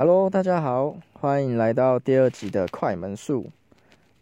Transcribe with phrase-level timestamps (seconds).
[0.00, 3.44] Hello，大家好，欢迎来到第二集的快门术。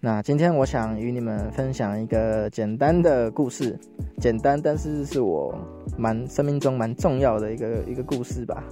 [0.00, 3.78] 那今天我想与你们分享一个简单的故事，
[4.18, 5.54] 简单，但是是我
[5.98, 8.64] 蛮生命中蛮重要的一个一个故事吧。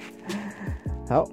[1.08, 1.26] 好，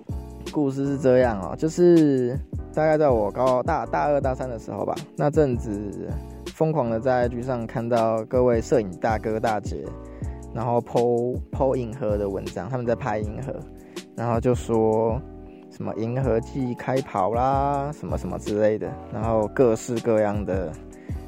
[0.49, 2.39] 故事是这样哦，就是
[2.73, 6.09] 大概在我高大大二大三的时候吧，那阵子
[6.55, 9.83] 疯狂的在 IG 上看到各位摄影大哥大姐，
[10.53, 13.53] 然后 PO PO 银河的文章，他们在拍银河，
[14.15, 15.21] 然后就说。
[15.73, 20.69] 什么银河系开跑啦，什么什么之类的，然后各式各样的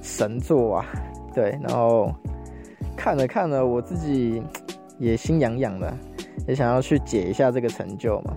[0.02, 0.86] 神作啊，
[1.34, 2.14] 对，然后
[2.94, 4.44] 看了看了，我自己
[5.00, 5.92] 也心痒痒的，
[6.46, 8.34] 也想要去解一下这个成就嘛，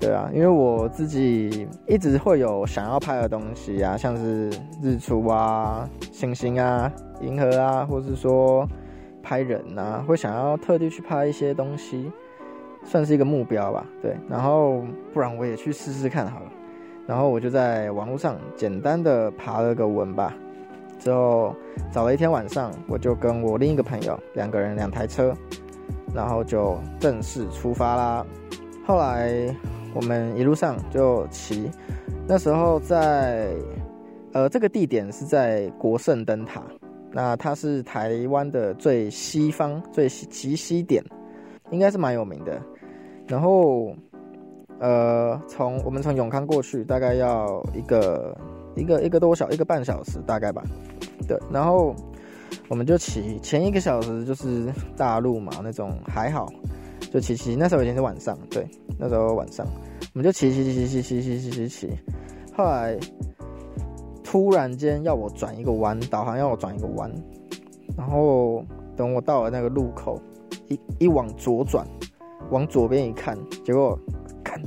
[0.00, 4.48] 对啊，因为我自己一直会有想要拍的东西啊，像是
[4.80, 6.90] 日出啊、星星啊、
[7.20, 8.64] 银河啊，或是说
[9.24, 12.12] 拍人啊，会想要特地去拍一些东西。
[12.86, 16.52] 算是一个目标吧，对，然后不然我也去试试看好了。
[17.06, 20.34] 然后我就在网络上简单的爬了个文吧，
[20.98, 21.54] 之后
[21.92, 25.32] 找了一天晚上，我就跟我另一个朋友两个人两台车，
[26.14, 28.26] 然后就正式出发啦。
[28.84, 29.54] 后来
[29.94, 31.70] 我们一路上就骑，
[32.26, 33.52] 那时候在
[34.32, 36.62] 呃这个地点是在国盛灯塔，
[37.12, 41.04] 那它是台湾的最西方最极西点，
[41.70, 42.60] 应该是蛮有名的。
[43.28, 43.92] 然后，
[44.78, 48.36] 呃，从我们从永康过去，大概要一个
[48.76, 50.62] 一个一个多小一个半小时，大概吧。
[51.26, 51.94] 对，然后
[52.68, 56.46] 我们就骑前一个小时就是大路嘛，那种还好，
[57.10, 57.56] 就骑骑。
[57.56, 58.64] 那时候已经是晚上，对，
[58.98, 59.66] 那时候晚上，
[60.14, 61.90] 我们就骑骑骑骑骑骑骑骑骑。
[62.54, 62.96] 后来
[64.22, 67.10] 突然间要我转一个弯，导航要我转一个弯，
[67.96, 68.64] 然后
[68.96, 70.20] 等我到了那个路口，
[70.68, 71.84] 一一往左转。
[72.50, 73.98] 往左边一看，结果
[74.44, 74.60] 看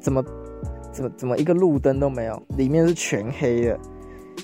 [0.00, 0.24] 怎么
[0.90, 3.78] 怎么怎么一个路灯都没有，里面是全黑的，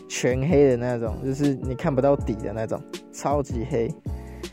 [0.08, 2.80] 全黑的那种，就是你看不到底的那种，
[3.12, 3.92] 超级黑。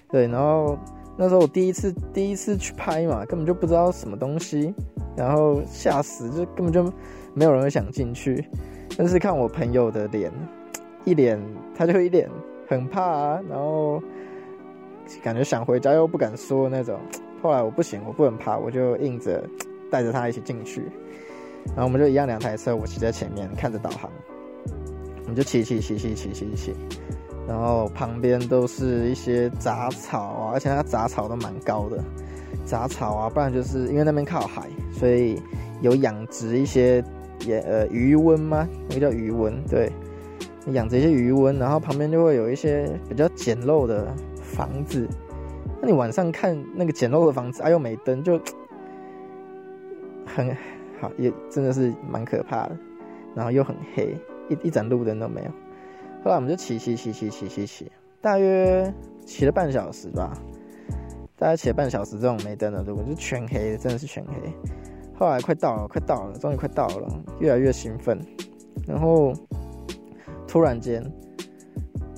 [0.10, 0.78] 对，然后
[1.18, 4.74] 那时候我第一次第一次去拍嘛，根本就不知道什么东西，
[5.16, 6.92] 然后吓死，就根本就
[7.34, 8.46] 没有人想进去。
[8.98, 10.32] 但是看我朋友的脸，
[11.04, 11.42] 一脸
[11.76, 12.30] 他就一脸
[12.68, 14.02] 很怕啊，然后
[15.22, 17.00] 感觉想回家又不敢说那种。
[17.46, 19.48] 后来我不行，我不能爬，我就硬着
[19.92, 20.82] 带着他一起进去，
[21.68, 24.10] 然后我们就一样两台车，我骑在前面看着导航，
[25.22, 26.74] 我们就骑骑骑骑骑骑骑，
[27.48, 32.04] 然后旁边都是一些杂草啊，而且它杂草都蛮高的，
[32.66, 35.40] 杂草啊，不然就是因为那边靠海，所以
[35.82, 37.04] 有养殖一些
[37.46, 38.68] 也呃鱼温吗？
[38.90, 39.92] 那个叫鱼温，对，
[40.72, 45.08] 养殖一些鱼温，然后旁边就会有一些比较简陋的房子。
[45.86, 48.40] 你晚上看那个简陋的房子，啊又没灯，就
[50.26, 50.56] 很
[51.00, 52.78] 好，也真的是蛮可怕的。
[53.36, 54.18] 然后又很黑，
[54.50, 55.52] 一一盏路灯都没有。
[56.24, 57.92] 后来我们就骑骑骑骑骑骑骑，
[58.22, 58.92] 大约
[59.26, 60.34] 骑了半小时吧。
[61.38, 64.34] 大概骑了半小时，这种没灯的路就全黑，真的是全黑。
[65.14, 68.20] 后来快到了，快到了，终于快到了，越来越兴奋。
[68.88, 69.34] 然后
[70.48, 71.04] 突然间，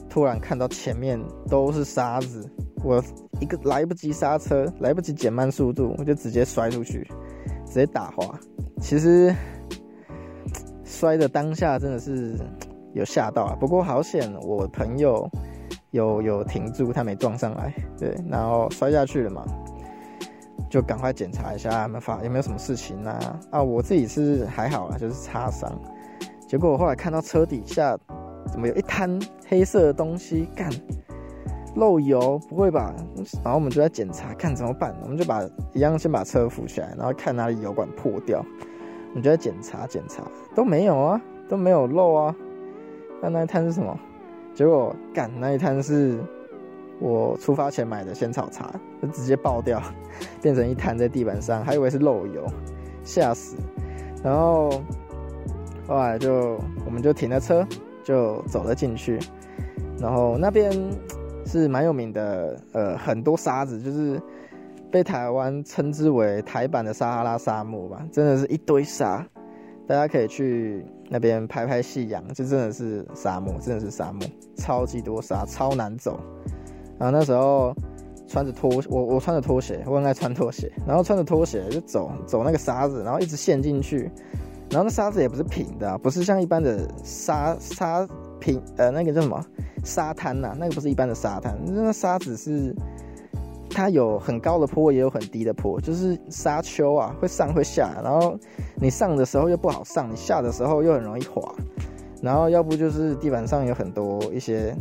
[0.08, 2.50] 突然看到前面都是沙子，
[2.84, 3.04] 我。
[3.40, 7.08] 一个来不及刹车，来不及减慢速度，我就直接摔出去，
[7.66, 8.38] 直接打滑。
[8.82, 9.34] 其实
[10.84, 12.36] 摔的当下真的是
[12.94, 15.30] 有吓到啊，不过好险，我朋友
[15.92, 17.74] 有有停住，他没撞上来。
[17.98, 19.46] 对，然后摔下去了嘛，
[20.70, 23.40] 就赶快检查一下有没有发有没有什么事情啊？
[23.52, 25.72] 啊，我自己是还好啊，就是擦伤。
[26.48, 27.98] 结果我后来看到车底下
[28.52, 30.72] 怎么有一滩黑色的东西，干。
[31.78, 32.92] 漏油不会吧？
[33.44, 34.96] 然后我们就在检查，看怎么办。
[35.04, 35.44] 我们就把
[35.74, 38.44] 一样先把车扶起来，然后看哪里油管破掉。
[39.10, 40.24] 我们就在检查检查，
[40.56, 42.36] 都没有啊，都没有漏啊。
[43.22, 43.98] 那那一摊是什么？
[44.56, 46.20] 结果干那一摊是
[47.00, 49.80] 我出发前买的仙草茶，就直接爆掉，
[50.42, 52.44] 变成一摊在地板上，还以为是漏油，
[53.04, 53.56] 吓死。
[54.24, 54.82] 然后
[55.88, 57.66] 后来就我们就停了车，
[58.04, 59.20] 就走了进去，
[60.00, 60.72] 然后那边。
[61.48, 64.22] 是蛮有名的，呃，很多沙子，就是
[64.92, 69.26] 被台湾称之为台版的撒哈拉沙漠吧，真的是一堆沙，
[69.88, 74.28] 大家可以去那边拍拍夕阳，就真的是沙漠，真的是沙漠，
[74.58, 76.20] 超级多沙，超难走。
[77.00, 77.74] 然后那时候
[78.28, 84.12] 穿着拖，我我穿着拖鞋，我很爱穿拖鞋，然后穿着拖鞋就走走那个沙子，然后一直陷进去，
[84.70, 88.08] 然后那沙子也不是平的，不是像一般的沙沙
[88.40, 89.46] 平，呃，那个叫什么？
[89.88, 92.76] 沙滩呐，那个不是一般的沙滩，那沙子是
[93.70, 98.38] 它有很高的坡，也有很低的坡，就是沙丘啊，会上会下，然后
[98.76, 101.54] 你上的时候又不好上，你下的时候又很容易滑，
[102.22, 104.76] 然后要不就是地板上有很多一些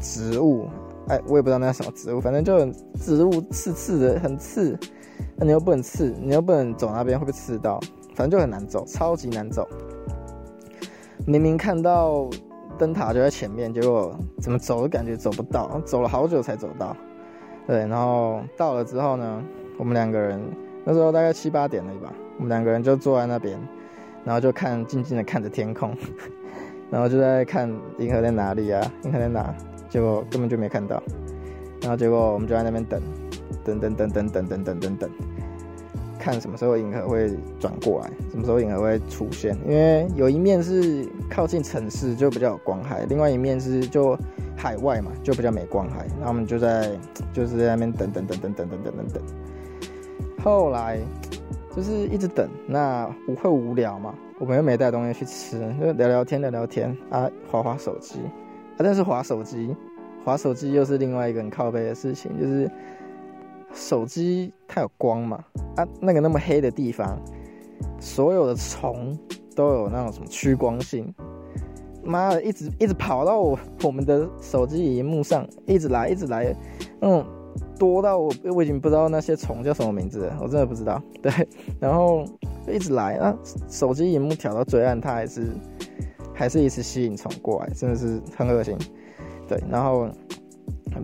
[0.00, 0.66] 植物，
[1.08, 2.64] 哎，我也不知道那是什么植物，反正就
[2.98, 4.78] 植物刺刺的，很刺，
[5.36, 7.78] 那你又不能刺，你又不能走那边会被刺到，
[8.14, 9.68] 反正就很难走，超级难走。
[11.26, 12.30] 明明看到
[12.78, 16.96] 灯塔就在前面，结果怎么走都感觉走不到，走了好久才走到。
[17.66, 19.42] 对，然后到了之后呢，
[19.76, 20.40] 我们两个人
[20.84, 23.58] 那时候大概七八点了吧，我们两个人就坐在那边，
[24.24, 25.94] 然后就看静静的看着天空，
[26.90, 29.54] 然后就在看银河在哪里啊，银河在哪？
[29.90, 31.02] 结果根本就没看到，
[31.82, 33.00] 然后结果我们就在那边等，
[33.64, 35.10] 等等等等等等等等等。
[36.18, 39.56] 看什么时候银河会转过来，什么时候银河会出现？
[39.66, 44.18] 因为有一面是靠近城市，就比较有光害；，另外一面是就
[44.56, 46.06] 海外嘛，就比较没光害。
[46.20, 46.98] 那我们就在
[47.32, 49.22] 就是在那边等等等等等等等等等。
[50.42, 50.98] 后来
[51.74, 54.14] 就是一直等，那不会无聊嘛？
[54.38, 58.78] 我们又没带东西去吃，就聊聊天聊聊天啊，划划手机啊。
[58.78, 59.74] 但是划手机，
[60.24, 62.70] 划手机又是另外一个很靠背的事情，就是。
[63.74, 65.44] 手机它有光嘛？
[65.76, 67.20] 啊，那个那么黑的地方，
[68.08, 69.16] 所有的虫
[69.54, 71.14] 都有那种什么趋光性。
[72.02, 76.56] 妈的，一直一直跑到我我们的手机荧幕上，一直来一直来，
[77.00, 77.26] 那种
[77.78, 81.02] 多到我我已经不知道那些虫叫什么名字，我真的不知道。
[81.22, 81.30] 对，
[81.78, 82.24] 然后
[82.66, 83.36] 一直来啊，
[83.68, 85.46] 手机荧幕调到最暗，它还是
[86.32, 88.74] 还是一直吸引虫过来，真的是很恶心。
[89.46, 90.08] 对，然后。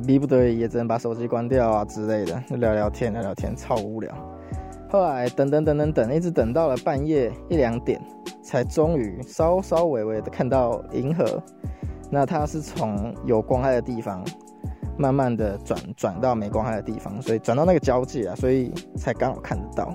[0.06, 4.12] 逼不得已也只能把手机关掉啊之类的，聊聊天聊聊天，超无聊。
[4.94, 8.00] 后来等等等等等，一直等到了半夜一两点，
[8.40, 11.42] 才终于稍稍微微的看到银河。
[12.12, 14.24] 那它是从有光害的地方，
[14.96, 19.92] 慢慢的转转到没光害的地方，所以转到那个交界啊，所以才刚好看得到。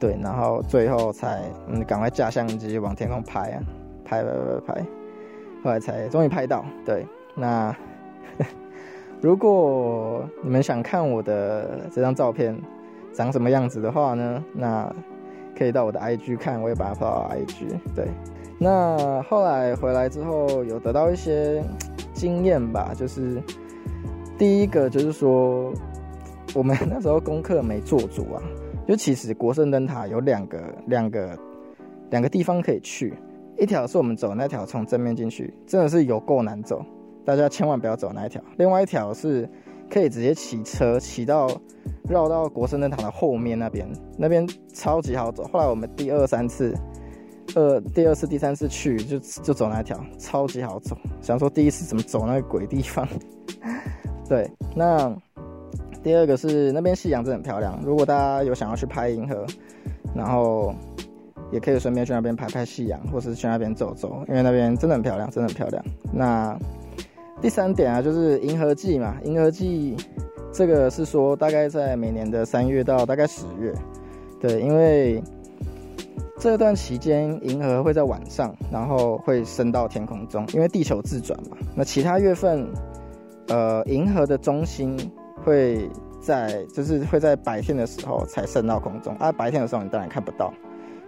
[0.00, 3.62] 对，然后最后才嗯赶快架相机往天空拍啊，
[4.02, 4.86] 拍拍拍拍，
[5.62, 6.64] 后来才终于拍到。
[6.86, 7.76] 对，那。
[9.20, 12.54] 如果你们想看我的这张照片
[13.16, 14.94] 长什么样子的话呢，那
[15.56, 17.66] 可以到我的 IG 看，我也把它放到 IG。
[17.94, 18.06] 对，
[18.58, 21.64] 那后来回来之后有得到一些
[22.12, 23.42] 经验吧，就是
[24.36, 25.72] 第一个就是说，
[26.54, 28.42] 我们那时候功课没做足啊，
[28.86, 31.38] 就其实国圣灯塔有两个两个
[32.10, 33.14] 两个地方可以去，
[33.56, 36.84] 一条是我们走那条从正面进去，真的是有够难走。
[37.24, 39.48] 大家千万不要走那一条，另外一条是
[39.90, 41.48] 可以直接骑车骑到
[42.08, 43.88] 绕到国圣灯塔的后面那边，
[44.18, 45.44] 那边超级好走。
[45.52, 46.74] 后来我们第二三次，
[47.54, 50.96] 呃，第二次、第三次去就就走那条，超级好走。
[51.20, 53.06] 想说第一次怎么走那个鬼地方？
[54.28, 55.14] 对，那
[56.02, 57.78] 第二个是那边夕阳真的很漂亮。
[57.84, 59.46] 如果大家有想要去拍银河，
[60.14, 60.74] 然后
[61.52, 65.84] 也可以顺便去那边拍拍夕阳，或是去那边走走，因为那边真的很漂亮，真的很漂亮。
[66.12, 66.58] 那
[67.46, 69.18] 第三点啊，就是银河季嘛。
[69.22, 69.96] 银河季
[70.52, 73.72] 这个是说大概在每年的三月到大概十月，
[74.40, 75.22] 对，因为
[76.40, 81.56] 这段期间银河会在晚上，然后会升到天空中，因为地球自转嘛。
[81.76, 82.66] 那其他月份，
[83.46, 84.98] 呃，银河的中心
[85.44, 85.88] 会
[86.20, 90.52] 在就是会在白天的时候才升到空中，啊，白天的时候你当然看不到，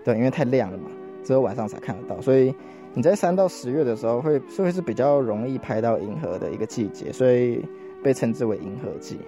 [0.05, 0.89] 对，因为太亮了嘛，
[1.25, 2.55] 只有晚上才看得到，所以。
[2.95, 7.65] 你在三到十月的时候，会是会是比较容易拍到银河的一个季节，所以
[8.03, 9.19] 被称之为银河季。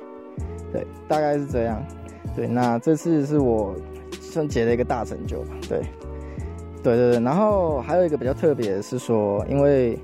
[0.73, 1.81] 对，大概是这样。
[2.35, 3.75] 对，那这次是我
[4.21, 5.55] 算结了一个大成就吧。
[5.69, 5.81] 对，
[6.83, 7.21] 对对对。
[7.21, 9.97] 然后还有一个比较特别的是说，因为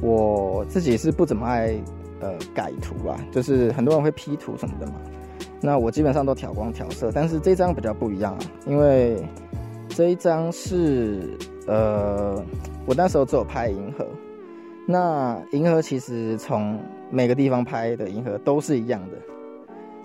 [0.00, 1.76] 我自己是不怎么爱
[2.20, 4.94] 呃改图吧，就是很多人会 P 图什么的嘛。
[5.60, 9.22] 那我基本上都调光调色，但是这张比较不一样啊，因为
[9.90, 12.42] 这一张是呃。
[12.88, 14.06] 我那时候只有拍银河，
[14.86, 16.80] 那银河其实从
[17.10, 19.16] 每个地方拍的银河都是一样的，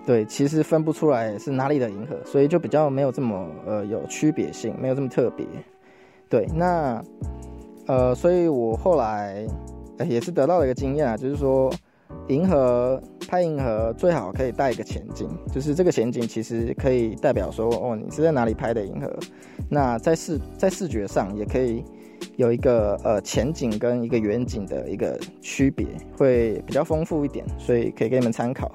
[0.04, 5.46] 对，其实分不出来是哪里的银河，所以就比较没有这么呃有区别性，没有这么特别，
[6.28, 7.02] 对，那
[7.86, 9.46] 呃，所以我后来
[10.06, 11.72] 也是得到了一个经验啊，就是说
[12.28, 19.10] 银河拍银河最好可以带一个前景，就是这个前景其实可以代表说哦你是在哪里拍的银河，
[19.70, 21.82] 那在视在视觉上也可以。
[22.36, 28.70] 有一个呃前景跟一个远景的一个区别，会比较丰富一点，所以可以给你们参考。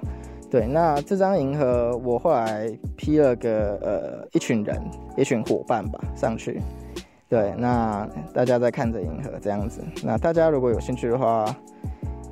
[0.50, 4.82] 对，那这张银河我后来 P 了个呃一群人，
[5.15, 6.60] 一群伙伴吧上去。
[7.27, 9.82] 对，那大家在看着银河这样子。
[10.03, 11.56] 那大家如果有兴趣的话，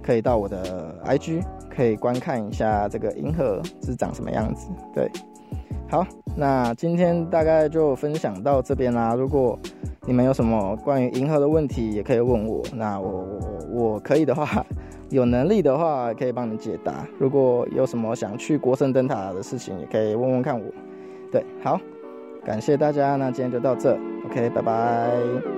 [0.02, 4.68] 可以到我的 IG 可以观看一下这个银河是长什么样子。
[4.96, 5.12] 对，
[5.88, 6.04] 好，
[6.36, 9.14] 那今天大概就分享到这边啦。
[9.14, 9.60] 如果
[10.08, 12.64] 你们有什么关于银河的问题，也可以问我。
[12.74, 14.66] 那我我我可以的话，
[15.12, 17.06] 有能力的话，可以帮你解答。
[17.20, 20.66] 如果有什么想去国圣灯塔的事情，也可以问问看我。
[21.30, 21.78] 对，好，
[22.46, 25.57] 感谢大家，那今天就到这，OK，拜拜。